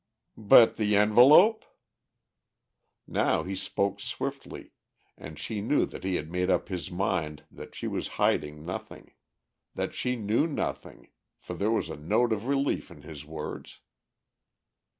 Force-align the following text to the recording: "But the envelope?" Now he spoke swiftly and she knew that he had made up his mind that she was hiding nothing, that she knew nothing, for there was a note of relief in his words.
"But 0.35 0.77
the 0.77 0.95
envelope?" 0.95 1.63
Now 3.05 3.43
he 3.43 3.55
spoke 3.55 3.99
swiftly 3.99 4.71
and 5.15 5.37
she 5.37 5.61
knew 5.61 5.85
that 5.85 6.03
he 6.03 6.15
had 6.15 6.31
made 6.31 6.49
up 6.49 6.69
his 6.69 6.89
mind 6.89 7.43
that 7.51 7.75
she 7.75 7.87
was 7.87 8.07
hiding 8.17 8.65
nothing, 8.65 9.11
that 9.75 9.93
she 9.93 10.15
knew 10.15 10.47
nothing, 10.47 11.11
for 11.37 11.53
there 11.53 11.69
was 11.69 11.87
a 11.87 11.95
note 11.97 12.33
of 12.33 12.47
relief 12.47 12.89
in 12.89 13.03
his 13.03 13.25
words. 13.27 13.81